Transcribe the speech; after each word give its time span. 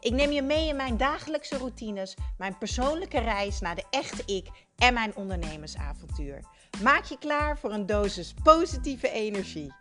Ik 0.00 0.12
neem 0.12 0.30
je 0.30 0.42
mee 0.42 0.68
in 0.68 0.76
mijn 0.76 0.96
dagelijkse 0.96 1.58
routines, 1.58 2.16
mijn 2.36 2.58
persoonlijke 2.58 3.18
reis 3.18 3.60
naar 3.60 3.74
de 3.74 3.84
echte 3.90 4.22
ik 4.34 4.48
en 4.76 4.94
mijn 4.94 5.16
ondernemersavontuur. 5.16 6.44
Maak 6.82 7.04
je 7.04 7.18
klaar 7.18 7.58
voor 7.58 7.72
een 7.72 7.86
dosis 7.86 8.34
positieve 8.42 9.10
energie. 9.10 9.72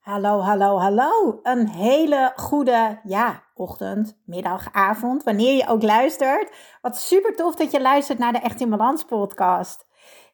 Hallo, 0.00 0.40
hallo, 0.40 0.78
hallo. 0.78 1.40
Een 1.42 1.68
hele 1.68 2.32
goede 2.36 3.00
ja, 3.04 3.42
ochtend, 3.54 4.16
middag, 4.24 4.72
avond, 4.72 5.22
wanneer 5.22 5.56
je 5.56 5.68
ook 5.68 5.82
luistert. 5.82 6.56
Wat 6.82 6.96
super 6.96 7.36
tof 7.36 7.54
dat 7.54 7.70
je 7.70 7.80
luistert 7.80 8.18
naar 8.18 8.32
de 8.32 8.38
Echt 8.38 8.60
in 8.60 8.70
Balans 8.70 9.04
podcast. 9.04 9.86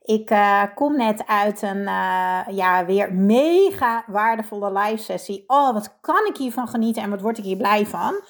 Ik 0.03 0.31
uh, 0.31 0.63
kom 0.75 0.97
net 0.97 1.27
uit 1.27 1.63
een 1.63 1.81
uh, 1.81 2.41
ja, 2.49 2.85
weer 2.85 3.13
mega 3.15 4.05
waardevolle 4.07 4.73
live 4.79 5.03
sessie. 5.03 5.45
Oh, 5.47 5.73
wat 5.73 5.99
kan 6.01 6.27
ik 6.27 6.37
hiervan 6.37 6.69
genieten 6.69 7.03
en 7.03 7.11
wat 7.11 7.21
word 7.21 7.39
ik 7.39 7.45
hier 7.45 7.57
blij 7.57 7.87
van. 7.87 8.21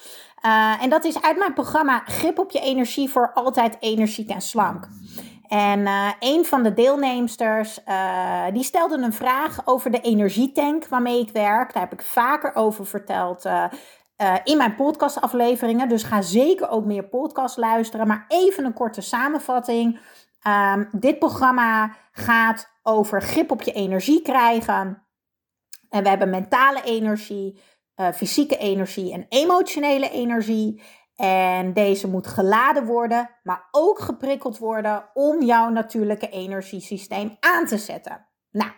Uh, 0.45 0.83
en 0.83 0.89
dat 0.89 1.03
is 1.03 1.21
uit 1.21 1.37
mijn 1.37 1.53
programma 1.53 2.03
Grip 2.05 2.39
op 2.39 2.51
je 2.51 2.59
energie 2.59 3.09
voor 3.09 3.31
altijd 3.33 3.77
energiek 3.79 4.29
en 4.29 4.41
slank. 4.41 4.87
En 5.47 5.87
een 6.19 6.45
van 6.45 6.63
de 6.63 6.73
deelnemsters 6.73 7.79
die 8.53 8.63
stelde 8.63 8.97
een 8.97 9.13
vraag 9.13 9.67
over 9.67 9.91
de 9.91 10.01
energietank 10.01 10.87
waarmee 10.87 11.19
ik 11.19 11.29
werk. 11.31 11.73
Daar 11.73 11.83
heb 11.83 11.93
ik 11.93 12.01
vaker 12.01 12.55
over 12.55 12.85
verteld 12.85 13.45
in 14.43 14.57
mijn 14.57 14.75
podcastafleveringen. 14.75 15.89
Dus 15.89 16.03
ga 16.03 16.21
zeker 16.21 16.69
ook 16.69 16.85
meer 16.85 17.03
podcast 17.03 17.57
luisteren. 17.57 18.07
Maar 18.07 18.25
even 18.27 18.65
een 18.65 18.73
korte 18.73 19.01
samenvatting. 19.01 19.99
Um, 20.47 20.89
dit 20.91 21.19
programma 21.19 21.95
gaat 22.11 22.79
over 22.83 23.21
grip 23.21 23.51
op 23.51 23.61
je 23.61 23.71
energie 23.71 24.21
krijgen. 24.21 25.05
En 25.89 26.03
we 26.03 26.09
hebben 26.09 26.29
mentale 26.29 26.83
energie, 26.83 27.59
uh, 27.95 28.11
fysieke 28.11 28.57
energie 28.57 29.13
en 29.13 29.25
emotionele 29.29 30.09
energie. 30.09 30.81
En 31.15 31.73
deze 31.73 32.07
moet 32.07 32.27
geladen 32.27 32.85
worden, 32.85 33.29
maar 33.43 33.67
ook 33.71 33.99
geprikkeld 33.99 34.57
worden 34.57 35.09
om 35.13 35.43
jouw 35.43 35.69
natuurlijke 35.69 36.29
energiesysteem 36.29 37.37
aan 37.39 37.65
te 37.65 37.77
zetten. 37.77 38.27
Nou, 38.51 38.71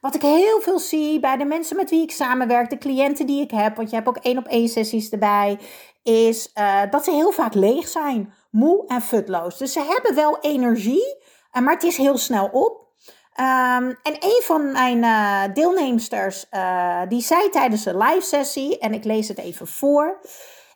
wat 0.00 0.14
ik 0.14 0.22
heel 0.22 0.60
veel 0.60 0.78
zie 0.78 1.20
bij 1.20 1.36
de 1.36 1.44
mensen 1.44 1.76
met 1.76 1.90
wie 1.90 2.02
ik 2.02 2.10
samenwerk, 2.10 2.70
de 2.70 2.78
cliënten 2.78 3.26
die 3.26 3.42
ik 3.42 3.50
heb, 3.50 3.76
want 3.76 3.90
je 3.90 3.96
hebt 3.96 4.08
ook 4.08 4.16
één 4.16 4.38
op 4.38 4.46
één 4.46 4.68
sessies 4.68 5.10
erbij, 5.10 5.58
is 6.02 6.50
uh, 6.58 6.80
dat 6.90 7.04
ze 7.04 7.10
heel 7.10 7.32
vaak 7.32 7.54
leeg 7.54 7.88
zijn, 7.88 8.32
moe 8.54 8.86
en 8.86 9.02
futloos. 9.02 9.58
Dus 9.58 9.72
ze 9.72 9.80
hebben 9.80 10.14
wel 10.14 10.38
energie, 10.40 11.16
uh, 11.52 11.62
maar 11.62 11.74
het 11.74 11.82
is 11.82 11.96
heel 11.96 12.18
snel 12.18 12.48
op. 12.52 12.82
Um, 13.40 13.88
en 14.02 14.16
een 14.20 14.40
van 14.42 14.72
mijn 14.72 15.02
uh, 15.02 15.54
deelnemsters, 15.54 16.46
die 17.08 17.20
zei 17.20 17.48
tijdens 17.48 17.82
de 17.84 17.96
live 17.96 18.20
sessie, 18.20 18.78
en 18.78 18.94
ik 18.94 19.04
lees 19.04 19.28
het 19.28 19.38
even 19.38 19.66
voor. 19.66 20.20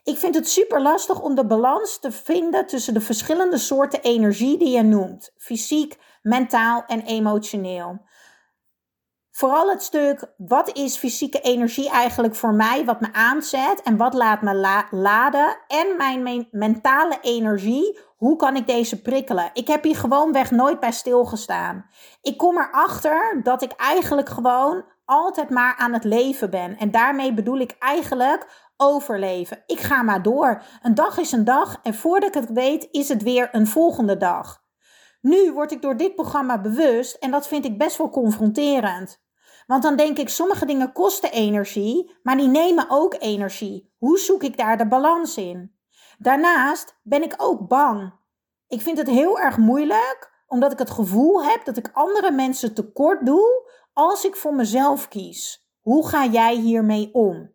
Ik 0.05 0.17
vind 0.17 0.35
het 0.35 0.48
super 0.48 0.83
lastig 0.83 1.20
om 1.20 1.35
de 1.35 1.47
balans 1.47 1.98
te 1.98 2.12
vinden 2.12 2.67
tussen 2.67 2.95
de 2.95 3.01
verschillende 3.01 3.59
soorten 3.59 4.03
energie 4.03 4.59
die 4.59 4.77
je 4.77 4.83
noemt: 4.83 5.33
fysiek, 5.37 5.97
mentaal 6.23 6.85
en 6.87 7.03
emotioneel. 7.03 8.07
Vooral 9.39 9.71
het 9.71 9.83
stuk, 9.83 10.33
wat 10.37 10.77
is 10.77 10.97
fysieke 10.97 11.41
energie 11.41 11.91
eigenlijk 11.91 12.35
voor 12.35 12.55
mij, 12.55 12.85
wat 12.85 13.01
me 13.01 13.13
aanzet 13.13 13.83
en 13.83 13.97
wat 13.97 14.15
laat 14.15 14.43
me 14.43 14.55
laden. 14.91 15.57
En 15.67 15.97
mijn 15.97 16.49
mentale 16.51 17.19
energie, 17.21 17.99
hoe 18.17 18.37
kan 18.37 18.57
ik 18.57 18.67
deze 18.67 19.03
prikkelen? 19.03 19.51
Ik 19.53 19.69
heb 19.69 19.83
hier 19.83 19.97
gewoonweg 19.97 20.51
nooit 20.51 20.81
bij 20.81 20.93
stilgestaan. 20.93 21.87
Ik 22.23 22.37
kom 22.37 22.59
erachter 22.59 23.41
dat 23.43 23.63
ik 23.63 23.73
eigenlijk 23.73 24.29
gewoon 24.29 24.85
altijd 25.05 25.51
maar 25.51 25.77
aan 25.77 25.93
het 25.93 26.05
leven 26.05 26.51
ben. 26.51 26.77
En 26.77 26.91
daarmee 26.91 27.35
bedoel 27.35 27.59
ik 27.59 27.77
eigenlijk 27.79 28.70
overleven. 28.77 29.63
Ik 29.67 29.81
ga 29.81 30.03
maar 30.03 30.23
door. 30.23 30.63
Een 30.83 30.95
dag 30.95 31.19
is 31.19 31.33
een 31.33 31.45
dag 31.45 31.79
en 31.83 31.95
voordat 31.95 32.29
ik 32.29 32.43
het 32.43 32.53
weet 32.53 32.89
is 32.91 33.09
het 33.09 33.23
weer 33.23 33.49
een 33.53 33.67
volgende 33.67 34.17
dag. 34.17 34.63
Nu 35.20 35.53
word 35.53 35.73
ik 35.73 35.83
door 35.83 35.97
dit 35.97 36.15
programma 36.15 36.61
bewust 36.61 37.15
en 37.15 37.31
dat 37.31 37.49
vind 37.49 37.65
ik 37.65 37.79
best 37.79 37.97
wel 37.97 38.11
confronterend. 38.11 39.27
Want 39.68 39.83
dan 39.83 39.96
denk 39.96 40.18
ik, 40.18 40.29
sommige 40.29 40.67
dingen 40.67 40.92
kosten 40.92 41.33
energie, 41.33 42.17
maar 42.23 42.36
die 42.36 42.48
nemen 42.48 42.86
ook 42.89 43.17
energie. 43.18 43.95
Hoe 43.98 44.18
zoek 44.18 44.42
ik 44.42 44.56
daar 44.56 44.79
de 44.79 44.89
balans 44.89 45.36
in? 45.36 45.77
Daarnaast 46.18 46.98
ben 47.02 47.23
ik 47.23 47.34
ook 47.36 47.68
bang. 47.68 48.12
Ik 48.68 48.80
vind 48.80 48.98
het 48.98 49.08
heel 49.08 49.39
erg 49.39 49.57
moeilijk, 49.57 50.42
omdat 50.46 50.73
ik 50.73 50.78
het 50.78 50.90
gevoel 50.90 51.45
heb 51.45 51.64
dat 51.64 51.77
ik 51.77 51.90
andere 51.92 52.30
mensen 52.30 52.74
tekort 52.74 53.27
doe 53.27 53.70
als 53.92 54.24
ik 54.24 54.36
voor 54.36 54.55
mezelf 54.55 55.08
kies. 55.08 55.68
Hoe 55.80 56.08
ga 56.08 56.27
jij 56.27 56.57
hiermee 56.57 57.08
om? 57.12 57.55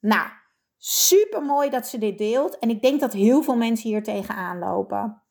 Nou, 0.00 0.28
super 0.76 1.42
mooi 1.42 1.70
dat 1.70 1.86
ze 1.86 1.98
dit 1.98 2.18
deelt. 2.18 2.58
En 2.58 2.70
ik 2.70 2.82
denk 2.82 3.00
dat 3.00 3.12
heel 3.12 3.42
veel 3.42 3.56
mensen 3.56 3.88
hier 3.88 4.02
tegenaan 4.02 4.58
lopen. 4.58 5.22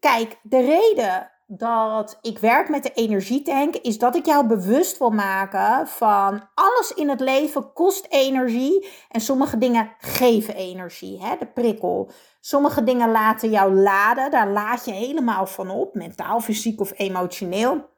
Kijk, 0.00 0.38
de 0.42 0.60
reden 0.60 1.30
dat 1.46 2.18
ik 2.20 2.38
werk 2.38 2.68
met 2.68 2.82
de 2.82 2.92
energietank, 2.92 3.76
is 3.76 3.98
dat 3.98 4.16
ik 4.16 4.26
jou 4.26 4.46
bewust 4.46 4.98
wil 4.98 5.10
maken 5.10 5.88
van 5.88 6.48
alles 6.54 6.92
in 6.94 7.08
het 7.08 7.20
leven 7.20 7.72
kost 7.72 8.06
energie 8.08 8.88
en 9.08 9.20
sommige 9.20 9.58
dingen 9.58 9.92
geven 9.98 10.54
energie, 10.54 11.22
hè, 11.24 11.36
de 11.38 11.46
prikkel. 11.46 12.10
Sommige 12.40 12.84
dingen 12.84 13.10
laten 13.10 13.50
jou 13.50 13.74
laden, 13.74 14.30
daar 14.30 14.48
laat 14.48 14.84
je 14.84 14.92
helemaal 14.92 15.46
van 15.46 15.70
op, 15.70 15.94
mentaal, 15.94 16.40
fysiek 16.40 16.80
of 16.80 16.92
emotioneel. 16.98 17.94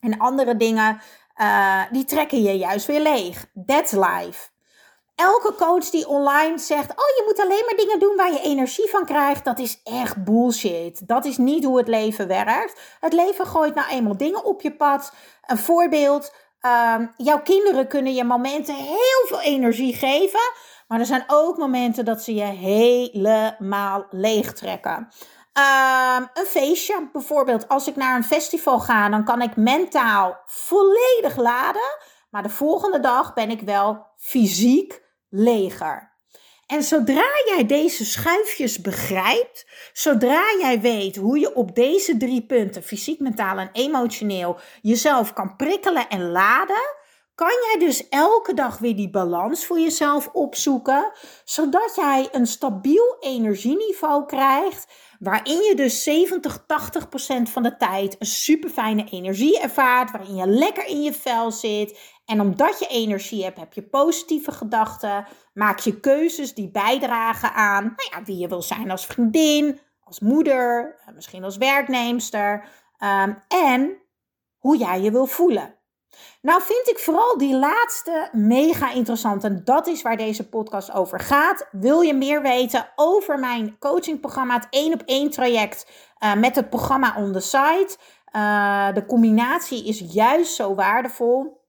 En 0.00 0.18
andere 0.18 0.56
dingen, 0.56 1.00
uh, 1.36 1.82
die 1.90 2.04
trekken 2.04 2.42
je 2.42 2.58
juist 2.58 2.86
weer 2.86 3.02
leeg. 3.02 3.46
That's 3.66 3.92
life 3.92 4.51
elke 5.22 5.54
coach 5.54 5.90
die 5.90 6.08
online 6.08 6.58
zegt: 6.58 6.90
Oh, 6.90 6.96
je 7.16 7.22
moet 7.26 7.40
alleen 7.40 7.62
maar 7.66 7.76
dingen 7.76 7.98
doen 7.98 8.16
waar 8.16 8.32
je 8.32 8.40
energie 8.40 8.88
van 8.90 9.04
krijgt, 9.04 9.44
dat 9.44 9.58
is 9.58 9.80
echt 9.84 10.24
bullshit. 10.24 11.08
Dat 11.08 11.24
is 11.24 11.36
niet 11.36 11.64
hoe 11.64 11.78
het 11.78 11.88
leven 11.88 12.28
werkt. 12.28 12.80
Het 13.00 13.12
leven 13.12 13.46
gooit 13.46 13.74
nou 13.74 13.88
eenmaal 13.88 14.16
dingen 14.16 14.44
op 14.44 14.60
je 14.60 14.76
pad. 14.76 15.12
Een 15.46 15.58
voorbeeld: 15.58 16.34
uh, 16.60 16.94
jouw 17.16 17.42
kinderen 17.42 17.88
kunnen 17.88 18.14
je 18.14 18.24
momenten 18.24 18.74
heel 18.74 19.26
veel 19.26 19.40
energie 19.40 19.94
geven. 19.94 20.52
Maar 20.88 21.00
er 21.00 21.06
zijn 21.06 21.24
ook 21.26 21.56
momenten 21.56 22.04
dat 22.04 22.22
ze 22.22 22.34
je 22.34 22.44
helemaal 22.44 24.06
leegtrekken. 24.10 25.08
Um, 25.58 26.28
een 26.34 26.46
feestje, 26.46 27.08
bijvoorbeeld 27.12 27.68
als 27.68 27.86
ik 27.86 27.96
naar 27.96 28.16
een 28.16 28.24
festival 28.24 28.78
ga, 28.78 29.08
dan 29.08 29.24
kan 29.24 29.42
ik 29.42 29.56
mentaal 29.56 30.36
volledig 30.46 31.36
laden. 31.36 31.98
Maar 32.30 32.42
de 32.42 32.48
volgende 32.48 33.00
dag 33.00 33.34
ben 33.34 33.50
ik 33.50 33.60
wel 33.60 34.06
fysiek 34.16 35.01
leger. 35.32 36.10
En 36.66 36.82
zodra 36.82 37.30
jij 37.46 37.66
deze 37.66 38.04
schuifjes 38.04 38.80
begrijpt, 38.80 39.66
zodra 39.92 40.42
jij 40.60 40.80
weet 40.80 41.16
hoe 41.16 41.38
je 41.38 41.54
op 41.54 41.74
deze 41.74 42.16
drie 42.16 42.46
punten, 42.46 42.82
fysiek, 42.82 43.20
mentaal 43.20 43.58
en 43.58 43.70
emotioneel, 43.72 44.58
jezelf 44.82 45.32
kan 45.32 45.56
prikkelen 45.56 46.08
en 46.08 46.30
laden, 46.30 47.00
kan 47.34 47.48
jij 47.48 47.86
dus 47.86 48.08
elke 48.08 48.54
dag 48.54 48.78
weer 48.78 48.96
die 48.96 49.10
balans 49.10 49.66
voor 49.66 49.78
jezelf 49.80 50.28
opzoeken, 50.32 51.12
zodat 51.44 51.92
jij 51.96 52.28
een 52.32 52.46
stabiel 52.46 53.16
energieniveau 53.20 54.26
krijgt, 54.26 54.86
waarin 55.18 55.62
je 55.62 55.74
dus 55.74 56.02
70, 56.02 56.64
80 56.66 57.08
procent 57.08 57.50
van 57.50 57.62
de 57.62 57.76
tijd 57.76 58.16
een 58.18 58.26
super 58.26 58.70
fijne 58.70 59.04
energie 59.10 59.60
ervaart, 59.60 60.10
waarin 60.10 60.36
je 60.36 60.46
lekker 60.46 60.86
in 60.86 61.02
je 61.02 61.12
vel 61.12 61.50
zit 61.50 61.98
en 62.24 62.40
omdat 62.40 62.78
je 62.78 62.86
energie 62.86 63.44
hebt, 63.44 63.58
heb 63.58 63.72
je 63.72 63.82
positieve 63.82 64.52
gedachten. 64.52 65.26
Maak 65.54 65.78
je 65.78 66.00
keuzes 66.00 66.54
die 66.54 66.70
bijdragen 66.70 67.52
aan 67.52 67.84
nou 67.84 68.08
ja, 68.10 68.22
wie 68.22 68.38
je 68.38 68.48
wil 68.48 68.62
zijn 68.62 68.90
als 68.90 69.06
vriendin, 69.06 69.80
als 70.04 70.20
moeder, 70.20 70.96
eh, 71.06 71.14
misschien 71.14 71.44
als 71.44 71.56
werknemster. 71.56 72.64
Um, 72.98 73.42
en 73.48 73.96
hoe 74.58 74.76
jij 74.76 75.00
je 75.00 75.10
wil 75.10 75.26
voelen. 75.26 75.74
Nou 76.42 76.62
vind 76.62 76.88
ik 76.88 76.98
vooral 76.98 77.38
die 77.38 77.54
laatste 77.56 78.28
mega 78.32 78.92
interessant 78.92 79.44
en 79.44 79.64
dat 79.64 79.86
is 79.86 80.02
waar 80.02 80.16
deze 80.16 80.48
podcast 80.48 80.92
over 80.92 81.20
gaat. 81.20 81.68
Wil 81.70 82.00
je 82.00 82.14
meer 82.14 82.42
weten 82.42 82.88
over 82.96 83.38
mijn 83.38 83.78
coachingprogramma, 83.78 84.54
het 84.54 84.66
1 84.70 84.92
op 84.92 85.02
1 85.04 85.30
traject 85.30 85.86
uh, 86.24 86.34
met 86.34 86.56
het 86.56 86.70
programma 86.70 87.16
on 87.16 87.32
the 87.32 87.40
site? 87.40 87.96
Uh, 88.36 88.94
de 88.94 89.06
combinatie 89.06 89.86
is 89.86 90.04
juist 90.12 90.54
zo 90.54 90.74
waardevol. 90.74 91.61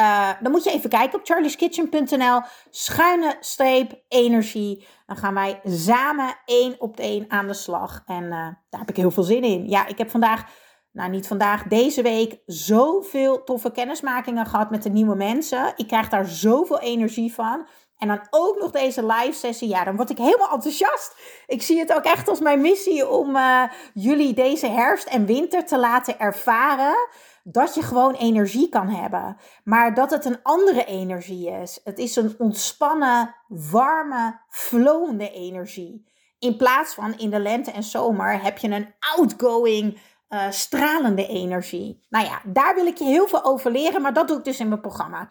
Uh, 0.00 0.30
dan 0.40 0.52
moet 0.52 0.64
je 0.64 0.70
even 0.70 0.90
kijken 0.90 1.18
op 1.18 1.26
charlieskitchen.nl, 1.26 2.40
schuine 2.70 3.36
streep 3.40 4.02
energie. 4.08 4.86
Dan 5.06 5.16
gaan 5.16 5.34
wij 5.34 5.60
samen 5.64 6.34
één 6.44 6.80
op 6.80 6.98
één 6.98 7.24
aan 7.28 7.46
de 7.46 7.54
slag. 7.54 8.02
En 8.06 8.22
uh, 8.22 8.30
daar 8.70 8.80
heb 8.80 8.88
ik 8.88 8.96
heel 8.96 9.10
veel 9.10 9.22
zin 9.22 9.42
in. 9.42 9.68
Ja, 9.68 9.86
ik 9.86 9.98
heb 9.98 10.10
vandaag, 10.10 10.44
nou 10.92 11.10
niet 11.10 11.26
vandaag, 11.26 11.62
deze 11.62 12.02
week 12.02 12.38
zoveel 12.46 13.44
toffe 13.44 13.70
kennismakingen 13.70 14.46
gehad 14.46 14.70
met 14.70 14.82
de 14.82 14.90
nieuwe 14.90 15.14
mensen. 15.14 15.72
Ik 15.76 15.86
krijg 15.86 16.08
daar 16.08 16.26
zoveel 16.26 16.80
energie 16.80 17.34
van. 17.34 17.66
En 17.98 18.08
dan 18.08 18.26
ook 18.30 18.58
nog 18.58 18.70
deze 18.70 19.06
live 19.06 19.32
sessie. 19.32 19.68
Ja, 19.68 19.84
dan 19.84 19.96
word 19.96 20.10
ik 20.10 20.18
helemaal 20.18 20.52
enthousiast. 20.52 21.14
Ik 21.46 21.62
zie 21.62 21.78
het 21.78 21.92
ook 21.92 22.04
echt 22.04 22.28
als 22.28 22.40
mijn 22.40 22.60
missie 22.60 23.08
om 23.08 23.36
uh, 23.36 23.62
jullie 23.94 24.34
deze 24.34 24.66
herfst 24.66 25.06
en 25.06 25.26
winter 25.26 25.64
te 25.66 25.78
laten 25.78 26.18
ervaren 26.18 27.08
dat 27.52 27.74
je 27.74 27.82
gewoon 27.82 28.14
energie 28.14 28.68
kan 28.68 28.88
hebben. 28.88 29.36
Maar 29.64 29.94
dat 29.94 30.10
het 30.10 30.24
een 30.24 30.42
andere 30.42 30.84
energie 30.84 31.50
is. 31.50 31.80
Het 31.84 31.98
is 31.98 32.16
een 32.16 32.34
ontspannen, 32.38 33.34
warme, 33.48 34.40
flowende 34.48 35.30
energie. 35.30 36.06
In 36.38 36.56
plaats 36.56 36.94
van 36.94 37.18
in 37.18 37.30
de 37.30 37.38
lente 37.38 37.70
en 37.70 37.82
zomer 37.82 38.42
heb 38.42 38.58
je 38.58 38.68
een 38.68 38.94
outgoing, 39.16 40.00
uh, 40.28 40.50
stralende 40.50 41.26
energie. 41.26 42.06
Nou 42.08 42.24
ja, 42.24 42.40
daar 42.44 42.74
wil 42.74 42.86
ik 42.86 42.98
je 42.98 43.04
heel 43.04 43.28
veel 43.28 43.44
over 43.44 43.70
leren, 43.70 44.02
maar 44.02 44.12
dat 44.12 44.28
doe 44.28 44.38
ik 44.38 44.44
dus 44.44 44.60
in 44.60 44.68
mijn 44.68 44.80
programma. 44.80 45.28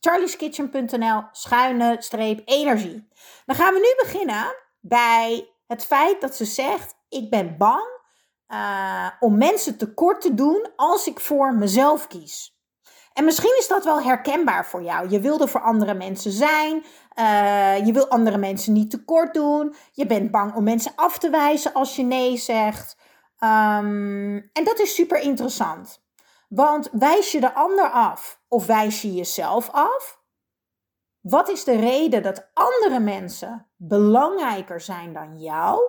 charlieskitchen.nl 0.00 1.22
schuine 1.32 1.96
streep 1.98 2.42
energie. 2.44 3.08
Dan 3.46 3.56
gaan 3.56 3.74
we 3.74 3.78
nu 3.78 4.04
beginnen 4.08 4.54
bij 4.80 5.48
het 5.66 5.84
feit 5.84 6.20
dat 6.20 6.34
ze 6.34 6.44
zegt: 6.44 6.94
Ik 7.08 7.30
ben 7.30 7.56
bang 7.56 7.97
uh, 8.48 9.10
om 9.20 9.38
mensen 9.38 9.76
tekort 9.76 10.20
te 10.20 10.34
doen 10.34 10.68
als 10.76 11.06
ik 11.06 11.20
voor 11.20 11.54
mezelf 11.54 12.06
kies. 12.06 12.56
En 13.12 13.24
misschien 13.24 13.56
is 13.58 13.68
dat 13.68 13.84
wel 13.84 14.02
herkenbaar 14.02 14.66
voor 14.66 14.82
jou. 14.82 15.08
Je 15.08 15.20
wil 15.20 15.40
er 15.40 15.48
voor 15.48 15.60
andere 15.62 15.94
mensen 15.94 16.32
zijn. 16.32 16.84
Uh, 17.18 17.86
je 17.86 17.92
wil 17.92 18.08
andere 18.08 18.38
mensen 18.38 18.72
niet 18.72 18.90
tekort 18.90 19.34
doen. 19.34 19.74
Je 19.92 20.06
bent 20.06 20.30
bang 20.30 20.54
om 20.54 20.64
mensen 20.64 20.92
af 20.96 21.18
te 21.18 21.30
wijzen 21.30 21.72
als 21.72 21.96
je 21.96 22.02
nee 22.02 22.36
zegt. 22.36 22.96
Um, 23.40 24.50
en 24.52 24.64
dat 24.64 24.78
is 24.78 24.94
super 24.94 25.20
interessant. 25.20 26.02
Want 26.48 26.88
wijs 26.92 27.32
je 27.32 27.40
de 27.40 27.54
ander 27.54 27.90
af 27.90 28.40
of 28.48 28.66
wijs 28.66 29.02
je 29.02 29.14
jezelf 29.14 29.70
af? 29.70 30.20
Wat 31.20 31.48
is 31.48 31.64
de 31.64 31.76
reden 31.76 32.22
dat 32.22 32.50
andere 32.54 32.98
mensen 33.00 33.66
belangrijker 33.76 34.80
zijn 34.80 35.12
dan 35.12 35.38
jou? 35.38 35.80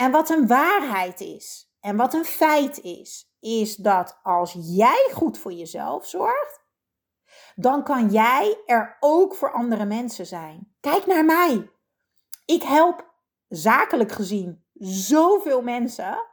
En 0.00 0.10
wat 0.10 0.30
een 0.30 0.46
waarheid 0.46 1.20
is 1.20 1.72
en 1.80 1.96
wat 1.96 2.14
een 2.14 2.24
feit 2.24 2.80
is, 2.80 3.32
is 3.40 3.76
dat 3.76 4.18
als 4.22 4.56
jij 4.60 5.10
goed 5.14 5.38
voor 5.38 5.52
jezelf 5.52 6.06
zorgt, 6.06 6.60
dan 7.54 7.84
kan 7.84 8.08
jij 8.08 8.62
er 8.66 8.96
ook 9.00 9.34
voor 9.34 9.52
andere 9.52 9.84
mensen 9.84 10.26
zijn. 10.26 10.74
Kijk 10.80 11.06
naar 11.06 11.24
mij. 11.24 11.70
Ik 12.44 12.62
help 12.62 13.14
zakelijk 13.48 14.12
gezien 14.12 14.64
zoveel 14.80 15.62
mensen. 15.62 16.24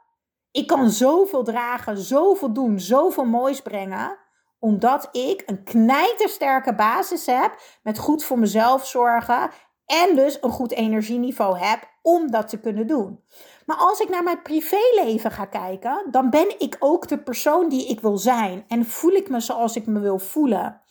Ik 0.50 0.66
kan 0.66 0.90
zoveel 0.90 1.44
dragen, 1.44 1.98
zoveel 1.98 2.52
doen, 2.52 2.80
zoveel 2.80 3.24
moois 3.24 3.60
brengen 3.60 4.18
omdat 4.58 5.08
ik 5.12 5.42
een 5.46 5.64
knijtersterke 5.64 6.74
basis 6.74 7.26
heb 7.26 7.60
met 7.82 7.98
goed 7.98 8.24
voor 8.24 8.38
mezelf 8.38 8.86
zorgen 8.86 9.50
en 9.86 10.16
dus 10.16 10.38
een 10.40 10.50
goed 10.50 10.72
energieniveau 10.72 11.58
heb 11.58 11.90
om 12.02 12.30
dat 12.30 12.48
te 12.48 12.60
kunnen 12.60 12.86
doen. 12.86 13.24
Maar 13.66 13.76
als 13.76 14.00
ik 14.00 14.08
naar 14.08 14.22
mijn 14.22 14.42
privéleven 14.42 15.30
ga 15.30 15.44
kijken, 15.44 16.06
dan 16.10 16.30
ben 16.30 16.60
ik 16.60 16.76
ook 16.78 17.08
de 17.08 17.18
persoon 17.18 17.68
die 17.68 17.88
ik 17.88 18.00
wil 18.00 18.18
zijn. 18.18 18.64
En 18.68 18.84
voel 18.84 19.12
ik 19.12 19.28
me 19.28 19.40
zoals 19.40 19.76
ik 19.76 19.86
me 19.86 20.00
wil 20.00 20.18
voelen. 20.18 20.82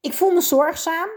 Ik 0.00 0.12
voel 0.12 0.30
me 0.30 0.40
zorgzaam 0.40 1.08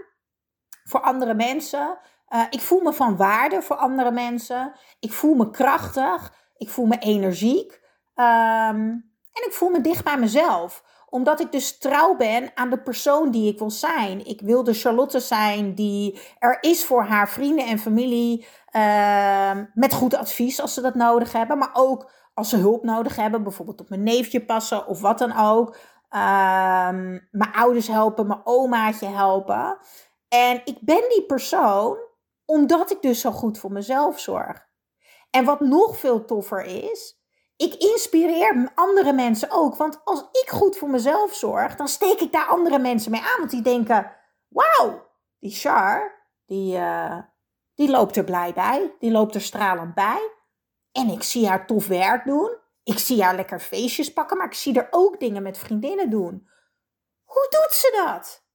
voor 0.83 1.01
andere 1.01 1.33
mensen. 1.33 1.97
Uh, 2.29 2.43
ik 2.49 2.59
voel 2.59 2.81
me 2.81 2.93
van 2.93 3.17
waarde 3.17 3.61
voor 3.61 3.75
andere 3.75 4.11
mensen. 4.11 4.73
Ik 4.99 5.11
voel 5.11 5.33
me 5.33 5.49
krachtig. 5.49 6.33
Ik 6.57 6.69
voel 6.69 6.85
me 6.85 6.97
energiek. 6.97 7.71
Um, 8.15 9.09
en 9.33 9.45
ik 9.45 9.53
voel 9.53 9.69
me 9.69 9.81
dicht 9.81 10.03
bij 10.03 10.17
mezelf 10.17 10.83
omdat 11.11 11.39
ik 11.39 11.51
dus 11.51 11.77
trouw 11.77 12.15
ben 12.15 12.51
aan 12.55 12.69
de 12.69 12.81
persoon 12.81 13.31
die 13.31 13.51
ik 13.51 13.59
wil 13.59 13.71
zijn. 13.71 14.25
Ik 14.25 14.41
wil 14.41 14.63
de 14.63 14.73
Charlotte 14.73 15.19
zijn 15.19 15.75
die 15.75 16.19
er 16.39 16.57
is 16.61 16.85
voor 16.85 17.03
haar 17.03 17.29
vrienden 17.29 17.65
en 17.65 17.79
familie. 17.79 18.47
Uh, 18.75 19.51
met 19.73 19.93
goed 19.93 20.15
advies 20.15 20.61
als 20.61 20.73
ze 20.73 20.81
dat 20.81 20.95
nodig 20.95 21.31
hebben. 21.31 21.57
Maar 21.57 21.69
ook 21.73 22.11
als 22.33 22.49
ze 22.49 22.57
hulp 22.57 22.83
nodig 22.83 23.15
hebben. 23.15 23.43
Bijvoorbeeld 23.43 23.81
op 23.81 23.89
mijn 23.89 24.03
neefje 24.03 24.45
passen 24.45 24.87
of 24.87 25.01
wat 25.01 25.17
dan 25.17 25.37
ook. 25.37 25.75
Uh, 26.11 26.89
mijn 27.31 27.53
ouders 27.53 27.87
helpen, 27.87 28.27
mijn 28.27 28.41
omaatje 28.43 29.07
helpen. 29.07 29.77
En 30.27 30.61
ik 30.65 30.77
ben 30.81 31.03
die 31.09 31.25
persoon 31.25 31.97
omdat 32.45 32.91
ik 32.91 33.01
dus 33.01 33.21
zo 33.21 33.31
goed 33.31 33.57
voor 33.57 33.71
mezelf 33.71 34.19
zorg. 34.19 34.69
En 35.29 35.45
wat 35.45 35.59
nog 35.59 35.97
veel 35.97 36.25
toffer 36.25 36.63
is, 36.63 37.20
ik 37.61 37.73
inspireer 37.73 38.71
andere 38.75 39.13
mensen 39.13 39.51
ook. 39.51 39.75
Want 39.75 40.01
als 40.03 40.19
ik 40.19 40.49
goed 40.49 40.77
voor 40.77 40.89
mezelf 40.89 41.33
zorg, 41.33 41.75
dan 41.75 41.87
steek 41.87 42.19
ik 42.19 42.31
daar 42.31 42.45
andere 42.45 42.79
mensen 42.79 43.11
mee 43.11 43.21
aan. 43.21 43.37
Want 43.37 43.49
die 43.49 43.61
denken: 43.61 44.11
wauw, 44.47 45.09
die 45.39 45.51
Char, 45.51 46.25
die, 46.45 46.77
uh, 46.77 47.19
die 47.73 47.89
loopt 47.89 48.15
er 48.17 48.23
blij 48.23 48.53
bij. 48.53 48.95
Die 48.99 49.11
loopt 49.11 49.35
er 49.35 49.41
stralend 49.41 49.93
bij. 49.93 50.31
En 50.91 51.07
ik 51.07 51.23
zie 51.23 51.47
haar 51.47 51.67
tof 51.67 51.87
werk 51.87 52.25
doen. 52.25 52.57
Ik 52.83 52.99
zie 52.99 53.23
haar 53.23 53.35
lekker 53.35 53.59
feestjes 53.59 54.13
pakken, 54.13 54.37
maar 54.37 54.47
ik 54.47 54.53
zie 54.53 54.79
er 54.79 54.87
ook 54.89 55.19
dingen 55.19 55.43
met 55.43 55.57
vriendinnen 55.57 56.09
doen. 56.09 56.49
Hoe 57.23 57.47
doet 57.49 57.73
ze 57.73 58.03
dat? 58.05 58.45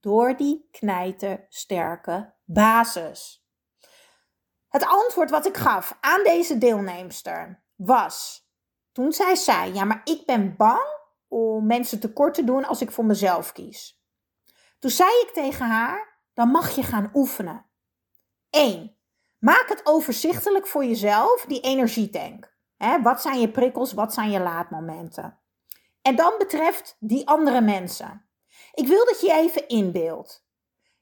Door 0.00 0.36
die 0.36 0.68
knijtersterke 0.70 2.34
basis. 2.44 3.44
Het 4.68 4.86
antwoord 4.86 5.30
wat 5.30 5.46
ik 5.46 5.56
gaf 5.56 5.96
aan 6.00 6.22
deze 6.22 6.58
deelnemster 6.58 7.62
was 7.84 8.48
toen 8.92 9.12
zij 9.12 9.70
Ja, 9.72 9.84
maar 9.84 10.00
ik 10.04 10.26
ben 10.26 10.56
bang 10.56 10.98
om 11.28 11.66
mensen 11.66 12.00
tekort 12.00 12.34
te 12.34 12.44
doen 12.44 12.64
als 12.64 12.80
ik 12.80 12.90
voor 12.90 13.04
mezelf 13.04 13.52
kies. 13.52 14.02
Toen 14.78 14.90
zei 14.90 15.10
ik 15.26 15.30
tegen 15.32 15.66
haar: 15.66 16.18
Dan 16.34 16.48
mag 16.48 16.70
je 16.70 16.82
gaan 16.82 17.10
oefenen. 17.14 17.66
1. 18.50 18.96
Maak 19.38 19.68
het 19.68 19.86
overzichtelijk 19.86 20.66
voor 20.66 20.84
jezelf, 20.84 21.44
die 21.48 21.60
energietank. 21.60 22.54
He, 22.76 23.02
wat 23.02 23.22
zijn 23.22 23.40
je 23.40 23.50
prikkels, 23.50 23.92
wat 23.92 24.14
zijn 24.14 24.30
je 24.30 24.40
laadmomenten? 24.40 25.38
En 26.02 26.16
dan 26.16 26.34
betreft 26.38 26.96
die 26.98 27.28
andere 27.28 27.60
mensen. 27.60 28.28
Ik 28.74 28.86
wil 28.86 29.04
dat 29.04 29.20
je 29.20 29.26
je 29.26 29.32
even 29.32 29.68
inbeeldt. 29.68 30.48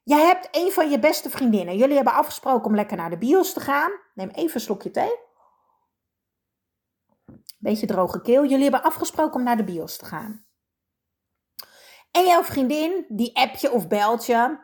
Jij 0.02 0.26
hebt 0.26 0.48
een 0.50 0.72
van 0.72 0.90
je 0.90 0.98
beste 0.98 1.30
vriendinnen. 1.30 1.76
Jullie 1.76 1.94
hebben 1.94 2.12
afgesproken 2.12 2.66
om 2.66 2.75
lekker 2.75 2.96
naar 2.96 3.10
de 3.10 3.19
bios 3.19 3.52
te 3.52 3.60
gaan. 3.60 3.90
Neem 4.14 4.28
even 4.28 4.54
een 4.54 4.60
slokje 4.60 4.90
thee. 4.90 5.26
Beetje 7.59 7.87
droge 7.87 8.21
keel. 8.21 8.43
Jullie 8.43 8.62
hebben 8.62 8.83
afgesproken 8.83 9.35
om 9.35 9.43
naar 9.43 9.57
de 9.57 9.65
bios 9.65 9.97
te 9.97 10.05
gaan. 10.05 10.47
En 12.11 12.27
jouw 12.27 12.43
vriendin, 12.43 13.05
die 13.09 13.37
app 13.37 13.55
je 13.55 13.73
of 13.73 13.88
belt 13.88 14.27
je, 14.27 14.59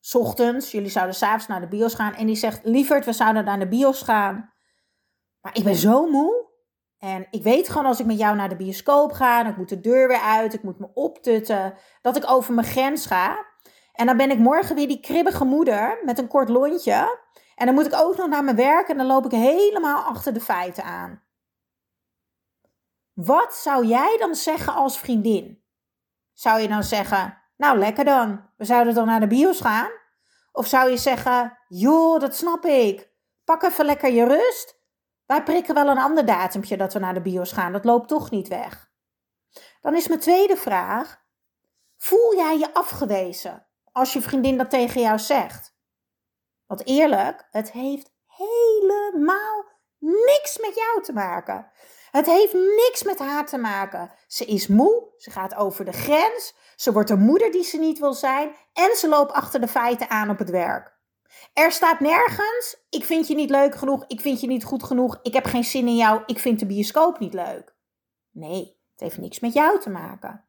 s 0.00 0.14
ochtends, 0.14 0.70
jullie 0.70 0.90
zouden 0.90 1.14
s'avonds 1.14 1.46
naar 1.46 1.60
de 1.60 1.68
bios 1.68 1.94
gaan. 1.94 2.14
En 2.14 2.26
die 2.26 2.36
zegt, 2.36 2.60
lieverd, 2.64 3.04
we 3.04 3.12
zouden 3.12 3.44
naar 3.44 3.58
de 3.58 3.68
bios 3.68 4.02
gaan. 4.02 4.52
Maar 5.40 5.56
ik 5.56 5.64
ben 5.64 5.74
zo 5.76 6.10
moe. 6.10 6.44
En 6.98 7.26
ik 7.30 7.42
weet 7.42 7.68
gewoon 7.68 7.86
als 7.86 8.00
ik 8.00 8.06
met 8.06 8.18
jou 8.18 8.36
naar 8.36 8.48
de 8.48 8.56
bioscoop 8.56 9.12
ga, 9.12 9.46
ik 9.46 9.56
moet 9.56 9.68
de 9.68 9.80
deur 9.80 10.08
weer 10.08 10.20
uit, 10.20 10.54
ik 10.54 10.62
moet 10.62 10.78
me 10.78 10.90
optutten, 10.94 11.74
dat 12.02 12.16
ik 12.16 12.30
over 12.30 12.54
mijn 12.54 12.66
grens 12.66 13.06
ga. 13.06 13.46
En 13.92 14.06
dan 14.06 14.16
ben 14.16 14.30
ik 14.30 14.38
morgen 14.38 14.74
weer 14.74 14.88
die 14.88 15.00
kribbige 15.00 15.44
moeder 15.44 16.00
met 16.04 16.18
een 16.18 16.28
kort 16.28 16.48
lontje. 16.48 17.18
En 17.54 17.66
dan 17.66 17.74
moet 17.74 17.86
ik 17.86 17.94
ook 17.94 18.16
nog 18.16 18.28
naar 18.28 18.44
mijn 18.44 18.56
werk 18.56 18.88
en 18.88 18.96
dan 18.96 19.06
loop 19.06 19.24
ik 19.24 19.30
helemaal 19.30 20.02
achter 20.02 20.32
de 20.32 20.40
feiten 20.40 20.84
aan. 20.84 21.23
Wat 23.14 23.54
zou 23.54 23.86
jij 23.86 24.16
dan 24.18 24.34
zeggen 24.34 24.74
als 24.74 24.98
vriendin? 24.98 25.64
Zou 26.32 26.60
je 26.60 26.68
dan 26.68 26.82
zeggen, 26.82 27.42
nou 27.56 27.78
lekker 27.78 28.04
dan, 28.04 28.50
we 28.56 28.64
zouden 28.64 28.94
dan 28.94 29.06
naar 29.06 29.20
de 29.20 29.26
bios 29.26 29.60
gaan? 29.60 29.90
Of 30.52 30.66
zou 30.66 30.90
je 30.90 30.96
zeggen, 30.96 31.58
joh, 31.68 32.20
dat 32.20 32.36
snap 32.36 32.64
ik. 32.64 33.12
Pak 33.44 33.62
even 33.62 33.84
lekker 33.84 34.12
je 34.12 34.24
rust. 34.24 34.82
Wij 35.26 35.42
prikken 35.42 35.74
wel 35.74 35.88
een 35.88 35.98
ander 35.98 36.26
datumpje 36.26 36.76
dat 36.76 36.92
we 36.92 36.98
naar 36.98 37.14
de 37.14 37.22
bios 37.22 37.52
gaan. 37.52 37.72
Dat 37.72 37.84
loopt 37.84 38.08
toch 38.08 38.30
niet 38.30 38.48
weg. 38.48 38.92
Dan 39.80 39.94
is 39.94 40.08
mijn 40.08 40.20
tweede 40.20 40.56
vraag: 40.56 41.22
voel 41.96 42.34
jij 42.36 42.58
je 42.58 42.74
afgewezen 42.74 43.66
als 43.92 44.12
je 44.12 44.20
vriendin 44.20 44.58
dat 44.58 44.70
tegen 44.70 45.00
jou 45.00 45.18
zegt? 45.18 45.76
Want 46.66 46.86
eerlijk, 46.86 47.48
het 47.50 47.72
heeft 47.72 48.10
helemaal 48.26 49.64
niks 49.98 50.58
met 50.58 50.74
jou 50.74 51.02
te 51.02 51.12
maken. 51.12 51.70
Het 52.14 52.26
heeft 52.26 52.52
niks 52.52 53.02
met 53.02 53.18
haar 53.18 53.46
te 53.46 53.58
maken. 53.58 54.10
Ze 54.26 54.44
is 54.44 54.66
moe, 54.66 55.12
ze 55.16 55.30
gaat 55.30 55.54
over 55.54 55.84
de 55.84 55.92
grens, 55.92 56.54
ze 56.76 56.92
wordt 56.92 57.10
een 57.10 57.20
moeder 57.20 57.52
die 57.52 57.64
ze 57.64 57.78
niet 57.78 57.98
wil 57.98 58.12
zijn 58.12 58.54
en 58.72 58.96
ze 58.96 59.08
loopt 59.08 59.32
achter 59.32 59.60
de 59.60 59.68
feiten 59.68 60.10
aan 60.10 60.30
op 60.30 60.38
het 60.38 60.50
werk. 60.50 60.98
Er 61.52 61.72
staat 61.72 62.00
nergens, 62.00 62.76
ik 62.90 63.04
vind 63.04 63.28
je 63.28 63.34
niet 63.34 63.50
leuk 63.50 63.74
genoeg, 63.74 64.04
ik 64.06 64.20
vind 64.20 64.40
je 64.40 64.46
niet 64.46 64.64
goed 64.64 64.82
genoeg, 64.82 65.18
ik 65.22 65.32
heb 65.32 65.44
geen 65.44 65.64
zin 65.64 65.86
in 65.86 65.96
jou, 65.96 66.22
ik 66.26 66.38
vind 66.38 66.58
de 66.58 66.66
bioscoop 66.66 67.18
niet 67.18 67.34
leuk. 67.34 67.74
Nee, 68.30 68.80
het 68.90 69.00
heeft 69.00 69.18
niks 69.18 69.40
met 69.40 69.52
jou 69.52 69.80
te 69.80 69.90
maken. 69.90 70.44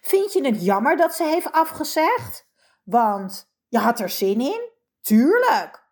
Vind 0.00 0.32
je 0.32 0.46
het 0.46 0.64
jammer 0.64 0.96
dat 0.96 1.14
ze 1.14 1.24
heeft 1.24 1.52
afgezegd? 1.52 2.48
Want 2.82 3.50
je 3.68 3.78
had 3.78 4.00
er 4.00 4.10
zin 4.10 4.40
in? 4.40 4.70
Tuurlijk. 5.00 5.88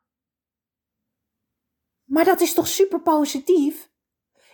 Maar 2.05 2.25
dat 2.25 2.41
is 2.41 2.55
toch 2.55 2.69
super 2.69 3.01
positief? 3.01 3.93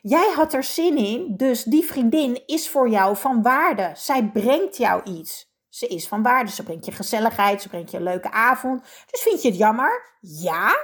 Jij 0.03 0.33
had 0.35 0.53
er 0.53 0.65
zin 0.65 0.97
in, 0.97 1.37
dus 1.37 1.65
die 1.65 1.85
vriendin 1.85 2.43
is 2.47 2.69
voor 2.69 2.89
jou 2.89 3.17
van 3.17 3.43
waarde. 3.43 3.93
Zij 3.95 4.31
brengt 4.33 4.77
jou 4.77 5.03
iets. 5.03 5.55
Ze 5.69 5.87
is 5.87 6.09
van 6.09 6.23
waarde. 6.23 6.51
Ze 6.51 6.63
brengt 6.63 6.85
je 6.85 6.93
gezelligheid, 6.93 7.63
ze 7.63 7.69
brengt 7.69 7.91
je 7.91 7.97
een 7.97 8.03
leuke 8.03 8.31
avond. 8.31 8.83
Dus 9.11 9.21
vind 9.21 9.43
je 9.43 9.49
het 9.49 9.59
jammer? 9.59 10.17
Ja. 10.21 10.77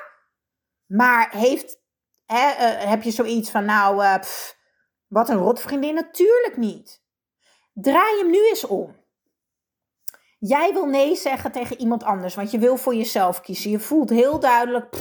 Maar 0.86 1.30
heeft, 1.30 1.80
hè, 2.24 2.50
uh, 2.50 2.88
heb 2.88 3.02
je 3.02 3.10
zoiets 3.10 3.50
van, 3.50 3.64
nou, 3.64 4.18
pff, 4.18 4.56
wat 5.06 5.28
een 5.28 5.36
rotvriendin? 5.36 5.94
Natuurlijk 5.94 6.56
niet. 6.56 7.02
Draai 7.72 8.18
hem 8.18 8.30
nu 8.30 8.48
eens 8.48 8.66
om. 8.66 8.96
Jij 10.38 10.72
wil 10.72 10.86
nee 10.86 11.16
zeggen 11.16 11.52
tegen 11.52 11.78
iemand 11.78 12.04
anders, 12.04 12.34
want 12.34 12.50
je 12.50 12.58
wil 12.58 12.76
voor 12.76 12.94
jezelf 12.94 13.40
kiezen. 13.40 13.70
Je 13.70 13.78
voelt 13.78 14.10
heel 14.10 14.40
duidelijk, 14.40 14.96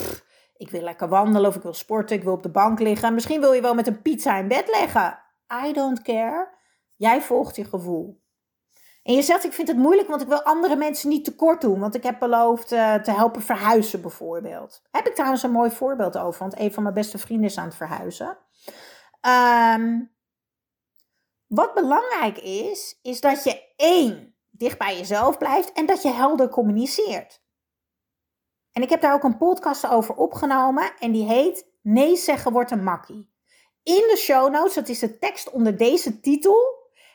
ik 0.58 0.70
wil 0.70 0.82
lekker 0.82 1.10
wandelen 1.10 1.50
of 1.50 1.56
ik 1.56 1.62
wil 1.62 1.74
sporten, 1.74 2.16
ik 2.16 2.24
wil 2.24 2.34
op 2.34 2.44
de 2.44 2.52
bank 2.52 2.80
liggen. 2.80 3.14
Misschien 3.14 3.40
wil 3.40 3.54
je 3.54 3.62
wel 3.62 3.74
met 3.74 3.88
een 3.88 4.02
pizza 4.02 4.38
in 4.38 4.48
bed 4.48 4.68
liggen. 4.80 5.20
I 5.66 5.74
don't 5.74 6.02
care. 6.02 6.54
Jij 6.96 7.22
volgt 7.22 7.56
je 7.56 7.66
gevoel. 7.66 8.24
En 9.04 9.14
je 9.14 9.22
zegt, 9.22 9.44
ik 9.44 9.54
vind 9.54 9.68
het 9.68 9.78
moeilijk, 9.78 10.08
want 10.08 10.22
ik 10.22 10.28
wil 10.28 10.44
andere 10.44 10.76
mensen 10.76 11.10
niet 11.10 11.26
tekort 11.26 11.62
doen. 11.62 11.80
Want 11.80 11.96
ik 11.96 12.04
heb 12.04 12.20
beloofd 12.20 12.72
uh, 12.72 12.94
te 12.96 13.12
helpen 13.12 13.42
verhuizen 13.42 14.02
bijvoorbeeld. 14.02 14.82
Heb 14.92 15.08
ik 15.08 15.14
trouwens 15.14 15.44
een 15.44 15.52
mooi 15.52 15.72
voorbeeld 15.72 16.18
over, 16.18 16.40
want 16.40 16.60
een 16.60 16.74
van 16.74 16.84
mijn 16.84 16.96
beste 16.96 17.18
vrienden 17.18 17.50
is 17.50 17.58
aan 17.58 17.66
het 17.66 17.76
verhuizen. 17.76 18.38
Um, 19.76 20.16
wat 21.48 21.74
belangrijk 21.74 22.38
is, 22.38 23.00
is 23.02 23.22
dat 23.22 23.44
je 23.44 23.74
één, 23.76 24.36
dicht 24.52 24.78
bij 24.78 24.98
jezelf 24.98 25.38
blijft 25.38 25.74
en 25.74 25.86
dat 25.86 26.02
je 26.02 26.12
helder 26.12 26.50
communiceert. 26.50 27.44
En 28.76 28.82
ik 28.82 28.90
heb 28.90 29.02
daar 29.02 29.14
ook 29.14 29.24
een 29.24 29.38
podcast 29.38 29.88
over 29.88 30.16
opgenomen 30.16 30.92
en 31.00 31.12
die 31.12 31.26
heet 31.26 31.68
Nee 31.82 32.16
zeggen 32.16 32.52
wordt 32.52 32.72
een 32.72 32.84
makkie. 32.84 33.30
In 33.84 34.08
de 34.10 34.18
show 34.18 34.52
notes, 34.52 34.74
dat 34.74 34.90
is 34.90 35.00
de 35.00 35.20
tekst 35.20 35.50
onder 35.50 35.78
deze 35.78 36.20
titel, 36.20 36.56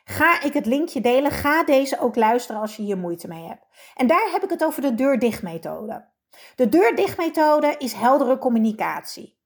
ga 0.05 0.43
ik 0.43 0.52
het 0.52 0.67
linkje 0.67 1.00
delen. 1.00 1.31
Ga 1.31 1.64
deze 1.64 2.00
ook 2.00 2.17
luisteren 2.17 2.61
als 2.61 2.76
je 2.76 2.83
hier 2.83 2.99
moeite 2.99 3.29
mee 3.29 3.47
hebt. 3.47 3.67
En 3.95 4.07
daar 4.07 4.29
heb 4.33 4.43
ik 4.43 4.50
het 4.50 4.64
over 4.64 4.83
de 4.83 4.95
deur 4.95 5.19
dicht 5.19 5.43
methode. 5.43 6.09
De 6.55 6.69
deur 6.69 6.97
dicht 6.97 7.19
methode 7.19 7.75
is 7.79 7.93
heldere 7.93 8.38
communicatie. 8.38 9.38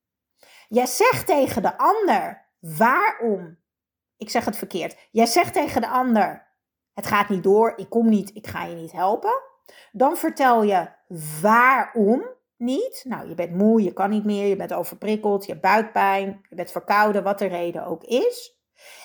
Jij 0.69 0.87
zegt 0.87 1.27
tegen 1.27 1.63
de 1.63 1.79
ander 1.79 2.49
waarom. 2.61 3.59
Ik 4.17 4.31
zeg 4.31 4.45
het 4.45 4.57
verkeerd. 4.57 4.97
Jij 5.11 5.27
zegt 5.27 5.53
tegen 5.53 5.81
de 5.81 5.89
ander: 5.89 6.47
Het 6.93 7.07
gaat 7.07 7.29
niet 7.29 7.43
door, 7.43 7.73
ik 7.77 7.91
kom 7.91 8.09
niet, 8.09 8.31
ik 8.35 8.47
ga 8.47 8.65
je 8.65 8.75
niet 8.75 8.93
helpen. 8.93 9.53
Dan 9.93 10.17
vertel 10.17 10.63
je 10.63 10.89
waarom 11.41 12.27
niet. 12.57 13.05
Nou, 13.09 13.29
je 13.29 13.35
bent 13.35 13.55
moe, 13.55 13.83
je 13.83 13.93
kan 13.93 14.11
niet 14.11 14.25
meer, 14.25 14.47
je 14.47 14.57
bent 14.57 14.73
overprikkeld, 14.73 15.45
je 15.45 15.51
hebt 15.51 15.63
buikpijn, 15.63 16.47
je 16.49 16.55
bent 16.55 16.71
verkouden, 16.71 17.23
wat 17.23 17.39
de 17.39 17.47
reden 17.47 17.87
ook 17.87 18.03
is. 18.05 18.59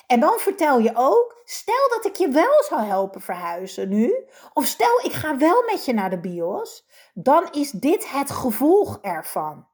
En 0.06 0.20
dan 0.20 0.38
vertel 0.38 0.78
je 0.78 0.92
ook, 0.94 1.40
stel 1.44 1.88
dat 1.88 2.04
ik 2.04 2.16
je 2.16 2.28
wel 2.28 2.62
zou 2.68 2.82
helpen 2.82 3.20
verhuizen 3.20 3.88
nu, 3.88 4.26
of 4.52 4.66
stel 4.66 5.00
ik 5.04 5.12
ga 5.12 5.36
wel 5.36 5.62
met 5.66 5.84
je 5.84 5.92
naar 5.92 6.10
de 6.10 6.20
bios, 6.20 6.86
dan 7.14 7.52
is 7.52 7.70
dit 7.70 8.10
het 8.10 8.30
gevolg 8.30 8.98
ervan. 9.02 9.68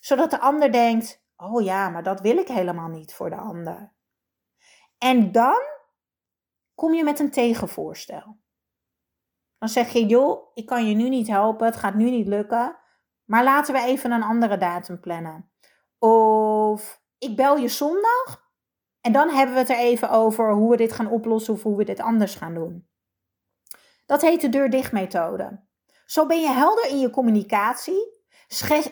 Zodat 0.00 0.30
de 0.30 0.40
ander 0.40 0.72
denkt, 0.72 1.22
oh 1.36 1.62
ja, 1.62 1.88
maar 1.88 2.02
dat 2.02 2.20
wil 2.20 2.36
ik 2.36 2.48
helemaal 2.48 2.88
niet 2.88 3.14
voor 3.14 3.30
de 3.30 3.36
ander. 3.36 3.92
En 4.98 5.32
dan 5.32 5.62
kom 6.74 6.94
je 6.94 7.04
met 7.04 7.18
een 7.18 7.30
tegenvoorstel. 7.30 8.36
Dan 9.58 9.68
zeg 9.68 9.92
je, 9.92 10.06
joh, 10.06 10.50
ik 10.54 10.66
kan 10.66 10.88
je 10.88 10.94
nu 10.94 11.08
niet 11.08 11.28
helpen, 11.28 11.66
het 11.66 11.76
gaat 11.76 11.94
nu 11.94 12.10
niet 12.10 12.26
lukken, 12.26 12.76
maar 13.24 13.44
laten 13.44 13.74
we 13.74 13.80
even 13.80 14.10
een 14.12 14.22
andere 14.22 14.56
datum 14.56 15.00
plannen. 15.00 15.50
Of 15.98 17.02
ik 17.18 17.36
bel 17.36 17.56
je 17.56 17.68
zondag 17.68 18.46
en 19.00 19.12
dan 19.12 19.28
hebben 19.30 19.54
we 19.54 19.60
het 19.60 19.70
er 19.70 19.78
even 19.78 20.10
over 20.10 20.52
hoe 20.52 20.70
we 20.70 20.76
dit 20.76 20.92
gaan 20.92 21.10
oplossen 21.10 21.54
of 21.54 21.62
hoe 21.62 21.76
we 21.76 21.84
dit 21.84 22.00
anders 22.00 22.34
gaan 22.34 22.54
doen. 22.54 22.88
Dat 24.06 24.22
heet 24.22 24.40
de 24.40 24.48
deur 24.48 24.70
dicht 24.70 24.92
methode. 24.92 25.66
Zo 26.06 26.26
ben 26.26 26.40
je 26.40 26.48
helder 26.48 26.88
in 26.88 26.98
je 26.98 27.10
communicatie, 27.10 28.22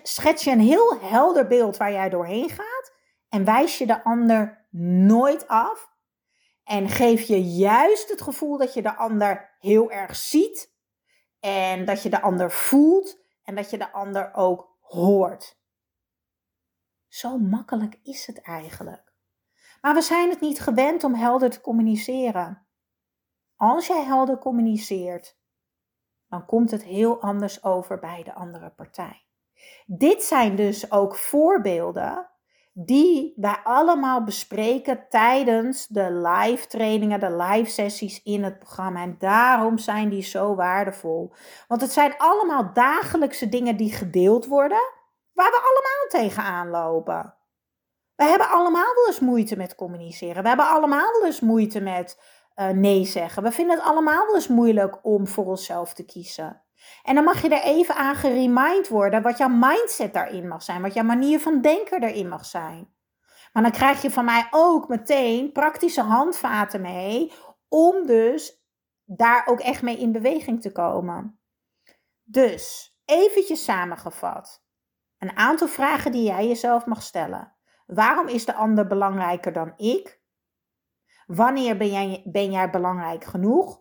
schets 0.02 0.44
je 0.44 0.50
een 0.50 0.60
heel 0.60 1.00
helder 1.00 1.46
beeld 1.46 1.76
waar 1.76 1.92
jij 1.92 2.08
doorheen 2.08 2.50
gaat 2.50 2.92
en 3.28 3.44
wijs 3.44 3.78
je 3.78 3.86
de 3.86 4.04
ander 4.04 4.66
nooit 5.06 5.48
af 5.48 5.94
en 6.64 6.88
geef 6.88 7.22
je 7.22 7.42
juist 7.42 8.08
het 8.08 8.22
gevoel 8.22 8.58
dat 8.58 8.74
je 8.74 8.82
de 8.82 8.96
ander 8.96 9.55
heel 9.66 9.90
erg 9.90 10.16
ziet. 10.16 10.74
En 11.40 11.84
dat 11.84 12.02
je 12.02 12.10
de 12.10 12.22
ander 12.22 12.50
voelt. 12.50 13.18
En 13.42 13.54
dat 13.54 13.70
je 13.70 13.78
de 13.78 13.92
ander 13.92 14.34
ook 14.34 14.76
hoort. 14.80 15.58
Zo 17.08 17.38
makkelijk 17.38 17.98
is 18.02 18.26
het 18.26 18.40
eigenlijk. 18.40 19.12
Maar 19.80 19.94
we 19.94 20.02
zijn 20.02 20.30
het 20.30 20.40
niet 20.40 20.60
gewend 20.60 21.04
om 21.04 21.14
helder 21.14 21.50
te 21.50 21.60
communiceren. 21.60 22.66
Als 23.56 23.86
jij 23.86 24.04
helder 24.04 24.38
communiceert, 24.38 25.38
dan 26.28 26.46
komt 26.46 26.70
het 26.70 26.82
heel 26.82 27.20
anders 27.20 27.64
over 27.64 27.98
bij 27.98 28.22
de 28.22 28.34
andere 28.34 28.70
partij. 28.70 29.26
Dit 29.86 30.22
zijn 30.22 30.56
dus 30.56 30.90
ook 30.90 31.16
voorbeelden 31.16 32.30
die 32.78 33.32
wij 33.36 33.60
allemaal 33.64 34.24
bespreken 34.24 35.06
tijdens 35.08 35.86
de 35.86 36.12
live 36.12 36.66
trainingen, 36.66 37.20
de 37.20 37.36
live 37.36 37.70
sessies 37.70 38.22
in 38.22 38.44
het 38.44 38.58
programma. 38.58 39.02
En 39.02 39.16
daarom 39.18 39.78
zijn 39.78 40.08
die 40.08 40.22
zo 40.22 40.54
waardevol. 40.54 41.32
Want 41.68 41.80
het 41.80 41.92
zijn 41.92 42.14
allemaal 42.18 42.72
dagelijkse 42.72 43.48
dingen 43.48 43.76
die 43.76 43.92
gedeeld 43.92 44.46
worden, 44.46 44.80
waar 45.32 45.50
we 45.50 45.56
allemaal 45.56 46.22
tegenaan 46.22 46.68
lopen. 46.68 47.34
We 48.16 48.24
hebben 48.24 48.48
allemaal 48.48 48.94
wel 48.94 49.06
eens 49.06 49.20
moeite 49.20 49.56
met 49.56 49.74
communiceren. 49.74 50.42
We 50.42 50.48
hebben 50.48 50.68
allemaal 50.68 51.12
wel 51.12 51.24
eens 51.24 51.40
moeite 51.40 51.80
met 51.80 52.22
uh, 52.56 52.68
nee 52.68 53.04
zeggen. 53.04 53.42
We 53.42 53.52
vinden 53.52 53.76
het 53.76 53.86
allemaal 53.86 54.26
wel 54.26 54.34
eens 54.34 54.48
moeilijk 54.48 54.98
om 55.02 55.26
voor 55.26 55.46
onszelf 55.46 55.94
te 55.94 56.04
kiezen. 56.04 56.62
En 57.02 57.14
dan 57.14 57.24
mag 57.24 57.42
je 57.42 57.48
er 57.48 57.62
even 57.62 57.94
aan 57.94 58.14
geremind 58.14 58.88
worden 58.88 59.22
wat 59.22 59.38
jouw 59.38 59.48
mindset 59.48 60.12
daarin 60.12 60.48
mag 60.48 60.62
zijn, 60.62 60.82
wat 60.82 60.94
jouw 60.94 61.04
manier 61.04 61.40
van 61.40 61.60
denken 61.60 62.02
erin 62.02 62.28
mag 62.28 62.44
zijn. 62.44 62.94
Maar 63.52 63.62
dan 63.62 63.72
krijg 63.72 64.02
je 64.02 64.10
van 64.10 64.24
mij 64.24 64.46
ook 64.50 64.88
meteen 64.88 65.52
praktische 65.52 66.02
handvaten 66.02 66.80
mee 66.80 67.32
om 67.68 68.06
dus 68.06 68.64
daar 69.04 69.46
ook 69.46 69.60
echt 69.60 69.82
mee 69.82 69.98
in 69.98 70.12
beweging 70.12 70.60
te 70.60 70.72
komen. 70.72 71.40
Dus, 72.22 72.96
eventjes 73.04 73.64
samengevat. 73.64 74.64
Een 75.18 75.36
aantal 75.36 75.68
vragen 75.68 76.12
die 76.12 76.22
jij 76.22 76.46
jezelf 76.46 76.86
mag 76.86 77.02
stellen. 77.02 77.56
Waarom 77.86 78.28
is 78.28 78.44
de 78.44 78.54
ander 78.54 78.86
belangrijker 78.86 79.52
dan 79.52 79.72
ik? 79.76 80.20
Wanneer 81.26 81.76
ben 81.76 81.90
jij, 81.90 82.22
ben 82.24 82.50
jij 82.50 82.70
belangrijk 82.70 83.24
genoeg? 83.24 83.80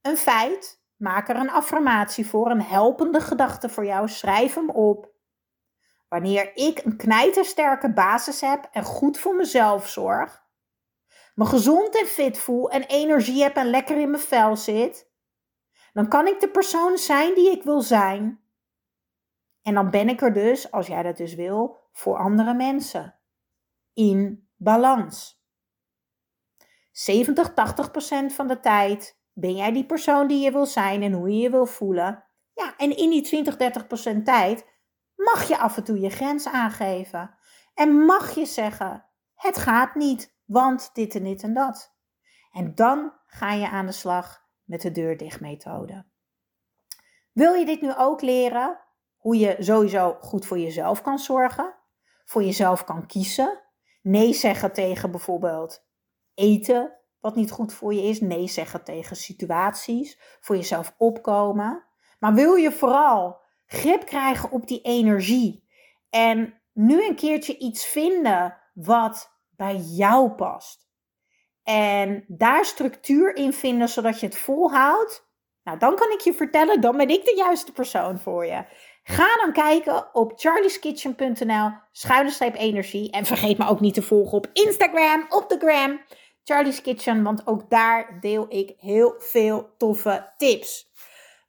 Een 0.00 0.16
feit. 0.16 0.81
Maak 1.02 1.28
er 1.28 1.36
een 1.36 1.50
affirmatie 1.50 2.26
voor, 2.26 2.50
een 2.50 2.62
helpende 2.62 3.20
gedachte 3.20 3.68
voor 3.68 3.84
jou. 3.84 4.08
Schrijf 4.08 4.54
hem 4.54 4.70
op. 4.70 5.10
Wanneer 6.08 6.56
ik 6.56 6.84
een 6.84 6.96
knijtersterke 6.96 7.92
basis 7.92 8.40
heb 8.40 8.68
en 8.72 8.84
goed 8.84 9.18
voor 9.18 9.34
mezelf 9.34 9.88
zorg, 9.88 10.44
me 11.34 11.44
gezond 11.44 12.00
en 12.00 12.06
fit 12.06 12.38
voel 12.38 12.70
en 12.70 12.82
energie 12.82 13.42
heb 13.42 13.56
en 13.56 13.70
lekker 13.70 13.96
in 13.96 14.10
mijn 14.10 14.22
vel 14.22 14.56
zit, 14.56 15.10
dan 15.92 16.08
kan 16.08 16.26
ik 16.26 16.40
de 16.40 16.50
persoon 16.50 16.98
zijn 16.98 17.34
die 17.34 17.50
ik 17.50 17.62
wil 17.62 17.80
zijn. 17.80 18.40
En 19.62 19.74
dan 19.74 19.90
ben 19.90 20.08
ik 20.08 20.20
er 20.20 20.32
dus, 20.32 20.70
als 20.70 20.86
jij 20.86 21.02
dat 21.02 21.16
dus 21.16 21.34
wil, 21.34 21.88
voor 21.92 22.18
andere 22.18 22.54
mensen. 22.54 23.18
In 23.92 24.48
balans. 24.56 25.44
70, 26.90 27.54
80 27.54 27.90
procent 27.90 28.32
van 28.32 28.46
de 28.46 28.60
tijd 28.60 29.21
ben 29.32 29.56
jij 29.56 29.72
die 29.72 29.86
persoon 29.86 30.26
die 30.26 30.44
je 30.44 30.52
wil 30.52 30.66
zijn 30.66 31.02
en 31.02 31.12
hoe 31.12 31.30
je 31.30 31.38
je 31.38 31.50
wil 31.50 31.66
voelen? 31.66 32.24
Ja, 32.54 32.76
en 32.76 32.96
in 32.96 33.10
die 33.10 33.22
20, 33.22 33.56
30% 34.18 34.22
tijd 34.24 34.66
mag 35.14 35.48
je 35.48 35.58
af 35.58 35.76
en 35.76 35.84
toe 35.84 36.00
je 36.00 36.10
grens 36.10 36.48
aangeven. 36.48 37.34
En 37.74 38.04
mag 38.04 38.34
je 38.34 38.46
zeggen: 38.46 39.04
het 39.34 39.58
gaat 39.58 39.94
niet, 39.94 40.36
want 40.44 40.90
dit 40.92 41.14
en 41.14 41.24
dit 41.24 41.42
en 41.42 41.54
dat. 41.54 41.94
En 42.52 42.74
dan 42.74 43.12
ga 43.26 43.52
je 43.52 43.68
aan 43.68 43.86
de 43.86 43.92
slag 43.92 44.46
met 44.64 44.80
de 44.80 44.90
deur 44.90 45.16
dicht 45.16 45.40
methode. 45.40 46.06
Wil 47.32 47.54
je 47.54 47.64
dit 47.64 47.80
nu 47.80 47.94
ook 47.96 48.20
leren? 48.22 48.80
Hoe 49.16 49.38
je 49.38 49.56
sowieso 49.58 50.16
goed 50.20 50.46
voor 50.46 50.58
jezelf 50.58 51.02
kan 51.02 51.18
zorgen, 51.18 51.74
voor 52.24 52.42
jezelf 52.42 52.84
kan 52.84 53.06
kiezen, 53.06 53.62
nee 54.02 54.32
zeggen 54.32 54.72
tegen 54.72 55.10
bijvoorbeeld 55.10 55.86
eten 56.34 57.01
wat 57.22 57.34
niet 57.34 57.50
goed 57.50 57.74
voor 57.74 57.94
je 57.94 58.02
is. 58.02 58.20
Nee 58.20 58.48
zeggen 58.48 58.84
tegen 58.84 59.16
situaties. 59.16 60.18
Voor 60.40 60.56
jezelf 60.56 60.94
opkomen. 60.98 61.84
Maar 62.18 62.34
wil 62.34 62.54
je 62.54 62.72
vooral 62.72 63.40
grip 63.66 64.06
krijgen 64.06 64.50
op 64.50 64.66
die 64.66 64.80
energie. 64.80 65.68
En 66.10 66.60
nu 66.72 67.06
een 67.06 67.16
keertje 67.16 67.58
iets 67.58 67.84
vinden 67.84 68.58
wat 68.74 69.30
bij 69.50 69.76
jou 69.76 70.30
past. 70.30 70.90
en 71.62 72.24
daar 72.28 72.64
structuur 72.64 73.36
in 73.36 73.52
vinden 73.52 73.88
zodat 73.88 74.20
je 74.20 74.26
het 74.26 74.38
volhoudt, 74.38 75.30
nou 75.62 75.78
dan 75.78 75.96
kan 75.96 76.10
ik 76.10 76.20
je 76.20 76.34
vertellen, 76.34 76.80
dan 76.80 76.96
ben 76.96 77.08
ik 77.08 77.24
de 77.24 77.34
juiste 77.36 77.72
persoon 77.72 78.18
voor 78.18 78.46
je. 78.46 78.64
Ga 79.02 79.36
dan 79.36 79.52
kijken 79.52 80.14
op 80.14 80.32
charlieskitchen.nl 80.36 81.70
schuine 81.92 82.58
energie. 82.58 83.10
En 83.10 83.24
vergeet 83.24 83.58
me 83.58 83.68
ook 83.68 83.80
niet 83.80 83.94
te 83.94 84.02
volgen 84.02 84.38
op 84.38 84.50
Instagram, 84.52 85.26
op 85.28 85.48
de 85.48 85.58
gram, 85.58 86.00
Charlie's 86.44 86.82
Kitchen. 86.82 87.22
Want 87.22 87.46
ook 87.46 87.70
daar 87.70 88.18
deel 88.20 88.46
ik 88.48 88.74
heel 88.78 89.14
veel 89.18 89.74
toffe 89.78 90.32
tips. 90.36 90.90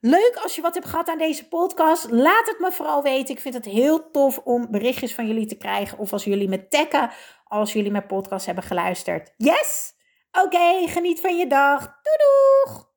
Leuk 0.00 0.38
als 0.42 0.54
je 0.54 0.62
wat 0.62 0.74
hebt 0.74 0.86
gehad 0.86 1.08
aan 1.08 1.18
deze 1.18 1.48
podcast. 1.48 2.10
Laat 2.10 2.46
het 2.46 2.58
me 2.58 2.72
vooral 2.72 3.02
weten. 3.02 3.34
Ik 3.34 3.40
vind 3.40 3.54
het 3.54 3.64
heel 3.64 4.10
tof 4.10 4.38
om 4.38 4.70
berichtjes 4.70 5.14
van 5.14 5.26
jullie 5.26 5.46
te 5.46 5.56
krijgen. 5.56 5.98
Of 5.98 6.12
als 6.12 6.24
jullie 6.24 6.48
me 6.48 6.68
taggen 6.68 7.10
als 7.44 7.72
jullie 7.72 7.90
mijn 7.90 8.06
podcast 8.06 8.46
hebben 8.46 8.64
geluisterd. 8.64 9.34
Yes? 9.36 9.92
Oké, 10.32 10.88
geniet 10.88 11.20
van 11.20 11.36
je 11.36 11.46
dag. 11.46 11.80
Doei 11.80 12.16
doeg! 12.18 12.92